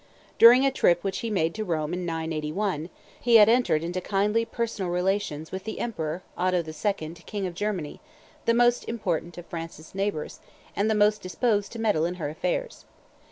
During 0.39 0.65
a 0.65 0.71
trip 0.71 1.03
which 1.03 1.19
he 1.19 1.29
made 1.29 1.53
to 1.53 1.63
Rome 1.63 1.93
in 1.93 2.07
981, 2.07 2.89
he 3.19 3.35
had 3.35 3.47
entered 3.47 3.83
into 3.83 4.01
kindly 4.01 4.45
personal 4.45 4.89
relations 4.89 5.51
with 5.51 5.63
the 5.63 5.79
Emperor 5.79 6.23
Otho 6.35 6.63
II., 6.63 7.13
king 7.27 7.45
of 7.45 7.53
Germany, 7.53 8.01
the 8.45 8.55
most 8.55 8.83
important 8.89 9.37
of 9.37 9.45
France's 9.45 9.93
neighbors, 9.93 10.39
and 10.75 10.89
the 10.89 10.95
most 10.95 11.21
disposed 11.21 11.71
to 11.73 11.79
meddle 11.79 12.05
in 12.05 12.15
her 12.15 12.29
affairs. 12.29 12.85